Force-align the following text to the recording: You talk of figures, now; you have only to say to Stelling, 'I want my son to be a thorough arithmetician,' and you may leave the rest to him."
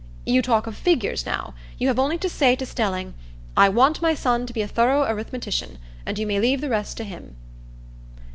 You 0.25 0.41
talk 0.41 0.65
of 0.65 0.75
figures, 0.75 1.27
now; 1.27 1.53
you 1.77 1.87
have 1.87 1.99
only 1.99 2.17
to 2.17 2.27
say 2.27 2.55
to 2.55 2.65
Stelling, 2.65 3.13
'I 3.55 3.69
want 3.69 4.01
my 4.01 4.15
son 4.15 4.47
to 4.47 4.51
be 4.53 4.63
a 4.63 4.67
thorough 4.67 5.03
arithmetician,' 5.03 5.77
and 6.07 6.17
you 6.17 6.25
may 6.25 6.39
leave 6.39 6.59
the 6.59 6.69
rest 6.69 6.97
to 6.97 7.03
him." 7.03 7.35